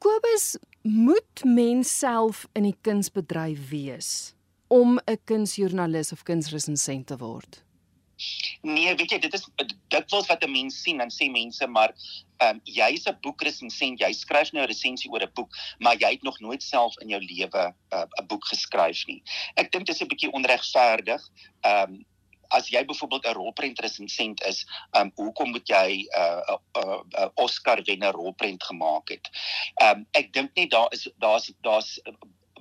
[0.00, 4.34] Kobus, moet mens self in die kunsbedryf wees
[4.72, 7.64] om 'n kunsjoernalis of kunsresensent te word?
[8.62, 9.44] Nee, weet jy, dit is
[9.92, 11.92] dikwels wat 'n mens sien, dan sê mense maar
[12.38, 16.10] ehm um, jy's 'n boekresensent, jy skryf nou 'n resensie oor 'n boek, maar jy
[16.16, 19.22] het nog nooit self in jou lewe uh, 'n boek geskryf nie.
[19.54, 21.28] Ek dink dit is 'n bietjie onregverdig.
[21.60, 22.04] Ehm um,
[22.56, 24.66] as jy byvoorbeeld 'n rolprent resensent is,
[24.98, 29.30] um, hoekom moet jy 'n uh, 'n uh, uh, uh, Oscar wenner rolprent gemaak het?
[29.82, 31.98] Um, ek dink net daar is daar's daar's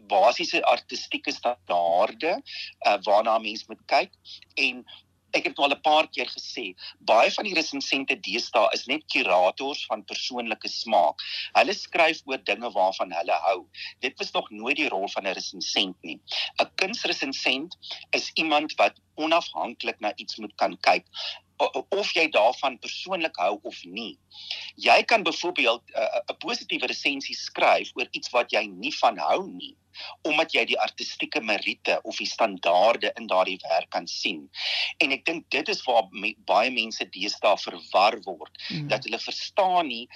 [0.09, 2.41] basiese artistieke standaarde
[2.87, 4.11] uh, waarna mense moet kyk
[4.53, 4.85] en
[5.37, 9.85] ek het al 'n paar keer gesê, baie van die resensente deesdae is net kurators
[9.85, 11.21] van persoonlike smaak.
[11.53, 13.59] Hulle skryf oor dinge waarvan hulle hou.
[13.99, 16.19] Dit was nog nooit die rol van 'n resensent nie.
[16.61, 17.77] 'n Kunsresensent
[18.11, 21.05] is iemand wat onafhanklik na iets moet kan kyk
[21.89, 24.17] of jy daarvan persoonlik hou of nie.
[24.75, 29.17] Jy kan byvoorbeeld 'n uh, 'n positiewe resensie skryf oor iets wat jy nie van
[29.17, 29.75] hou nie
[30.21, 34.49] omdat jy die artistieke meriete of die standaarde in daardie werk kan sien.
[34.97, 38.87] En ek dink dit is waar me, baie mense deesdae verwar word mm.
[38.87, 40.07] dat hulle verstaan nie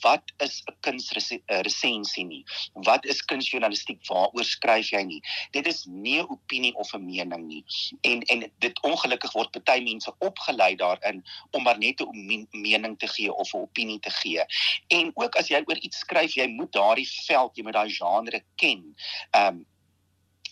[0.00, 2.44] wat is 'n kunsresensie nie.
[2.72, 3.98] Wat is kunsjournalistiek?
[4.06, 5.20] Waaroor skryf jy nie?
[5.50, 7.64] Dit is nie 'n opinie of 'n mening nie.
[8.00, 13.06] En en dit ongelukkig word baie mense opgelei daarin om maar net 'n mening te
[13.06, 14.44] gee of 'n opinie te gee.
[14.88, 18.42] En ook as jy oor iets skryf, jy moet daardie veld, jy moet daai genre
[18.56, 18.96] ken.
[19.32, 19.66] Ehm um,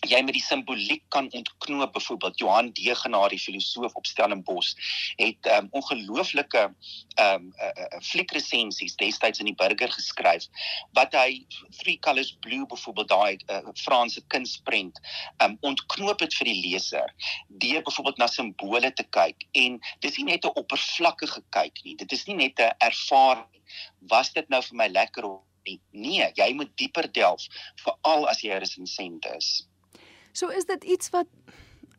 [0.09, 4.73] jy met die simboliek kan ontknoop byvoorbeeld Johan Degenaar die filosoof op Stellenbosch
[5.19, 10.47] het um, ongelooflike ehm um, uh, uh, fliekresensies destyds in die burger geskryf
[10.97, 11.43] wat hy
[11.77, 14.97] Three Colors Blue byvoorbeeld daai uh, Franse kunsprent
[15.43, 17.13] um, ontknoop het vir die leser
[17.61, 19.45] deur byvoorbeeld na simbole te kyk.
[19.53, 23.47] En dis nie net 'n oppervlakkige kyk nie dit is nie net 'n ervaring.
[24.09, 27.47] Was dit nou vir my lekker of nie nee jy moet dieper delf
[27.83, 29.67] veral as jy 'n resensent is
[30.33, 31.27] So is dit iets wat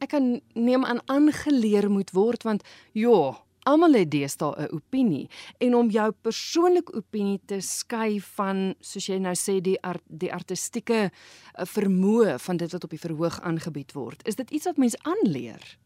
[0.02, 2.64] ek kan neem aan aangeleer moet word want
[2.96, 3.36] ja,
[3.68, 5.28] almal het deesdae 'n opinie
[5.60, 10.32] en om jou persoonlike opinie te skei van soos jy nou sê die art, die
[10.32, 14.26] artistieke eh, vermoë van dit wat op die verhoog aangebied word.
[14.26, 15.78] Is dit iets wat mens aanleer?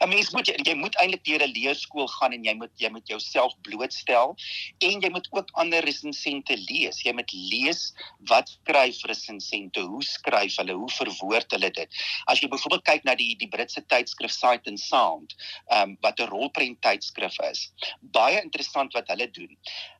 [0.00, 2.90] 'n Mens moet jy, jy moet eintlik deur 'n leerskool gaan en jy moet jy
[2.90, 4.34] moet jouself blootstel
[4.78, 7.02] en jy moet ook ander resensente lees.
[7.04, 7.92] Jy moet lees
[8.30, 12.00] wat skryf resensente, hoe skryf hulle, hoe verwoord hulle dit.
[12.26, 15.36] As jy byvoorbeeld kyk na die die Britse tydskrif Sight and Sound,
[15.70, 17.70] ehm um, wat 'n rolprent tydskrif is,
[18.00, 19.56] baie interessant wat hulle doen.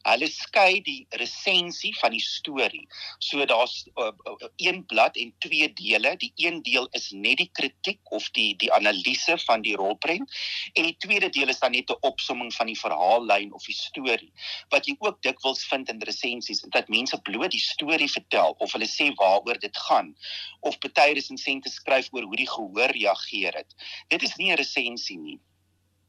[0.08, 2.86] Hulle skei die resensie van die storie.
[3.18, 6.16] So daar's uh, uh, een blad en twee dele.
[6.16, 10.32] Die een deel is net die kritiek of die die analise van die rolprent
[10.72, 14.32] en die tweede deel is dan net 'n opsomming van die verhaallyn of die storie.
[14.68, 18.88] Wat jy ook dikwels vind in resensies, dat mense bloot die storie vertel of hulle
[18.88, 20.16] sê waaroor dit gaan
[20.60, 23.74] of party resensente skryf oor hoe die gehoor reageer het.
[24.08, 25.38] Dit is nie 'n resensie nie.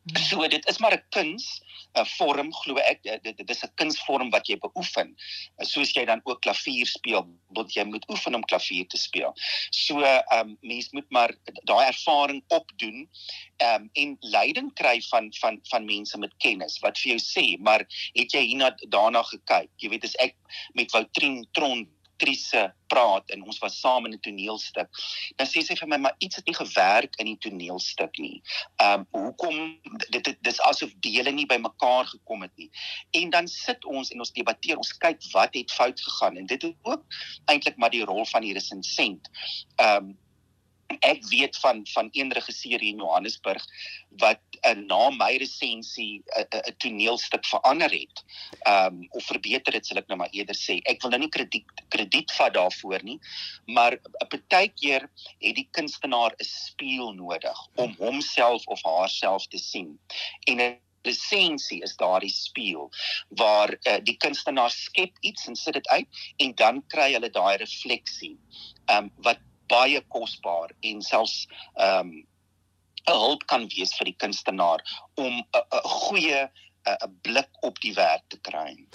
[0.01, 1.61] So dit is maar 'n kuns,
[1.93, 3.03] 'n vorm glo ek.
[3.03, 5.15] Dit dit is 'n kunsvorm wat jy beoefen.
[5.59, 9.33] Soos jy dan ook klavier speel, want jy moet oefen om klavier te speel.
[9.69, 13.09] So ehm um, mens moet maar daai ervaring opdoen
[13.57, 17.57] ehm um, en leiding kry van van van mense met kennis wat vir jou sê,
[17.59, 19.69] maar het jy hierna daarna gekyk?
[19.77, 20.35] Jy weet as ek
[20.73, 21.87] met Woutrin Tron
[22.21, 24.89] aktrise praat en ons was saam in 'n toneelstuk.
[25.37, 28.41] Dan sê sy vir my maar iets het nie gewerk in die toneelstuk nie.
[28.77, 32.69] Ehm um, hoekom dit dit dis asof dele nie bymekaar gekom het nie.
[33.11, 36.63] En dan sit ons en ons debatteer, ons kyk wat het fout gegaan en dit
[36.63, 37.03] is ook
[37.45, 39.29] eintlik maar die rol van die resensent.
[39.75, 40.17] Ehm um,
[40.99, 43.65] ek weet van van een regisseur hier in Johannesburg
[44.19, 48.23] wat uh, na my resensie 'n toneelstuk verander het.
[48.59, 50.79] Ehm um, of verbeter het, sal ek nou maar eerder sê.
[50.83, 53.19] Ek wil nou nie krediet krediet vat daarvoor nie,
[53.65, 55.09] maar 'n partykeer
[55.39, 59.99] het die kunstenaar 'n spieël nodig om homself of haarself te sien.
[60.45, 62.89] En 'n resensie is daardie spieël
[63.29, 67.57] waar uh, die kunstenaar skep iets en sit dit uit en dan kry hulle daai
[67.57, 68.35] refleksie.
[68.85, 69.39] Ehm um, wat
[69.71, 72.19] baie kosbaar en selfs ehm um,
[73.09, 74.83] 'n hulp kan wees vir die kunstenaar
[75.17, 76.49] om 'n goeie
[76.85, 78.87] 'n blik op die werk te kry.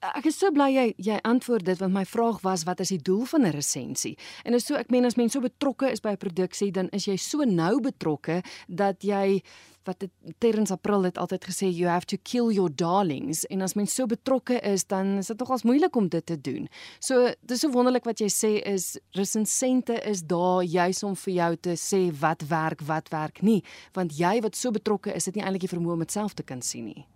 [0.00, 3.02] Ek is so bly jy jy antwoord dit want my vraag was wat is die
[3.02, 4.18] doel van 'n resensie?
[4.44, 7.04] En is so ek meen as mens so betrokke is by 'n produksie dan is
[7.04, 9.42] jy so nou betrokke dat jy
[9.90, 10.06] wat
[10.42, 14.06] Terrence April het altyd gesê you have to kill your darlings en as mens so
[14.10, 16.68] betrokke is dan is dit nogals moeilik om dit te doen.
[17.00, 21.52] So dis so wonderlik wat jy sê is resensente is daar juis om vir jou
[21.68, 23.60] te sê wat werk, wat werk nie,
[23.96, 26.46] want jy wat so betrokke is, het nie eintlik die vermoë om dit self te
[26.46, 27.06] kan sien nie.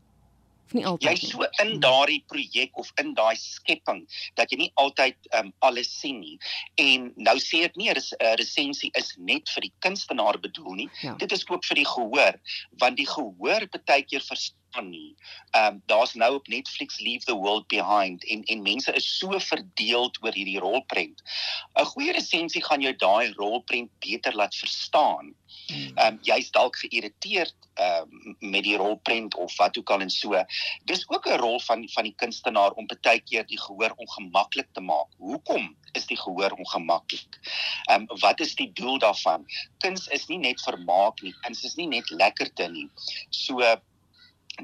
[0.72, 1.80] Nie altyd jy so in hmm.
[1.84, 4.04] daardie projek of in daai skepping
[4.40, 6.38] dat jy nie altyd um, alles sien nie
[6.80, 10.90] en nou sê ek nie 'n res, resensie is net vir die kunstenaar bedoel nie
[11.02, 11.14] ja.
[11.20, 12.40] dit is ook vir die gehoor
[12.80, 15.14] want die gehoor baie keer verstaan nie
[15.50, 19.38] ehm um, daar's nou op Netflix Leave the World Behind en en mense is so
[19.38, 21.22] verdeeld oor hierdie rolprent
[21.78, 25.34] 'n goeie resensie gaan jou daai rolprent beter laat verstaan
[25.66, 25.96] Hmm.
[25.96, 30.10] Ehm um, jy's dalk geïrriteerd ehm um, met die rolprent of wat ook al en
[30.10, 30.42] so.
[30.84, 34.80] Dis ook 'n rol van van die kunstenaar om baie keer die gehoor ongemaklik te
[34.80, 35.08] maak.
[35.16, 37.40] Hoekom is die gehoor ongemaklik?
[37.90, 39.46] Ehm um, wat is die doel daarvan?
[39.78, 41.34] Kuns is nie net vermaak nie.
[41.40, 42.88] Kuns is nie net lekkerte nie.
[43.30, 43.80] So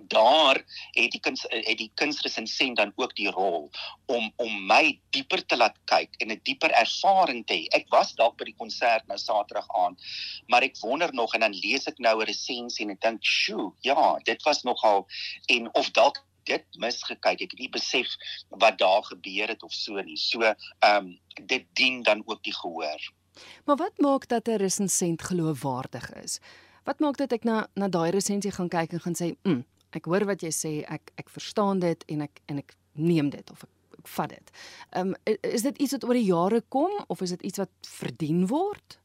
[0.08, 3.70] daar het die kuns het die kunstresensent dan ook die rol
[4.06, 7.66] om om my dieper te laat kyk en 'n dieper ervaring te hê.
[7.74, 9.96] Ek was dalk by die konsert nou Saterdag aan,
[10.46, 13.72] maar ek wonder nog en dan lees ek nou 'n resensie en ek dink, "Sjoe,
[13.80, 15.06] ja, dit was nogal
[15.46, 17.40] en of dalk dit misgekyk.
[17.40, 18.06] Ek het nie besef
[18.48, 20.16] wat daar gebeur het of so nie.
[20.16, 23.12] So, ehm um, dit dien dan ook die gehoor.
[23.64, 26.40] Maar wat maak dat 'n resensent geloofwaardig is?
[26.84, 29.64] Wat maak dit ek na na daai resensie gaan kyk en gaan sê, "Mm,
[29.96, 33.50] ek hoor wat jy sê, ek ek verstaan dit en ek en ek neem dit
[33.50, 34.54] of ek, ek vat dit.
[34.92, 37.92] Ehm um, is dit iets wat oor die jare kom of is dit iets wat
[38.00, 38.98] verdien word?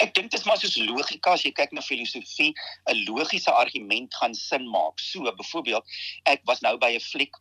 [0.00, 2.54] Ek dink dit is maar soos logika as jy kyk na filosofie,
[2.88, 5.00] 'n logiese argument gaan sin maak.
[5.00, 5.84] So byvoorbeeld,
[6.24, 7.36] ek was nou by 'n fliek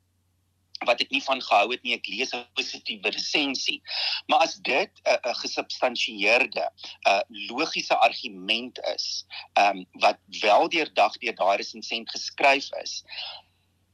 [0.86, 3.82] wat ek nie van gehou het nie ek lees 'n positiewe resensie
[4.28, 7.22] maar as dit 'n uh, 'n gesubstansieerde 'n uh,
[7.52, 9.26] logiese argument is
[9.60, 13.04] um, wat wel deurdag deur daai resensent geskryf is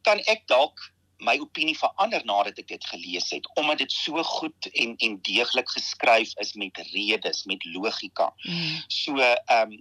[0.02, 0.92] kan ek dalk
[1.22, 5.70] my opinie verander nadat ek dit gelees het omdat dit so goed en en deeglik
[5.70, 8.84] geskryf is met redes met logika mm.
[8.88, 9.80] so ehm um,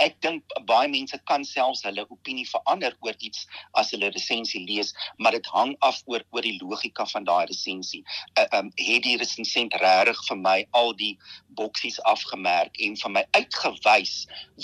[0.00, 3.46] ek dink baie mense kan selfs hulle opinie verander oor iets
[3.80, 8.02] as hulle resensie lees, maar dit hang af oor oor die logika van daai resensie.
[8.38, 11.12] Uh, um het die resensent regtig vir my al die
[11.58, 14.14] boksies afgemerk en vir my uitgewys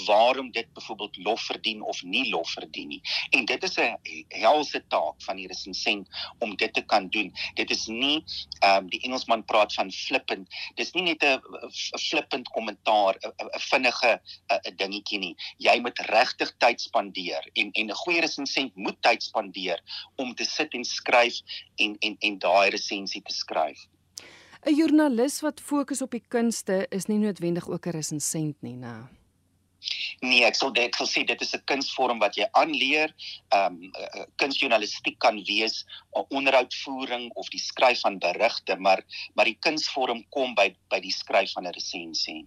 [0.06, 3.02] waarom dit byvoorbeeld lof verdien of nie lof verdien nie.
[3.36, 3.96] En dit is 'n
[4.40, 6.08] helse taak van die resensent
[6.40, 7.32] om dit te kan doen.
[7.54, 8.24] Dit is nie
[8.64, 10.48] um die Engelsman praat van flippend.
[10.76, 11.40] Dis nie net 'n
[12.08, 15.25] flippend kommentaar, 'n vinnige 'n dingetjie nie.
[15.58, 19.82] Jy moet regtig tyd spandeer en en 'n goeie resensent moet tyd spandeer
[20.17, 21.40] om te sit en skryf
[21.76, 23.87] en en en daai resensie te skryf.
[24.67, 29.08] 'n Joernalis wat fokus op die kunste is nie noodwendig ook 'n resensent nie, né?
[30.25, 33.14] Nee, ek sou dit sê dit is 'n kunsvorm wat jy aanleer.
[33.52, 33.93] Ehm um,
[34.43, 35.84] kunsjournalistiek kan wees
[36.17, 41.12] 'n onderhoudvoering of die skryf van berigte, maar maar die kunsvorm kom by by die
[41.12, 42.46] skryf van 'n resensie.